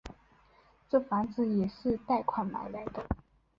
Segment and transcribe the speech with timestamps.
[0.89, 3.05] 这房子也是贷款买来的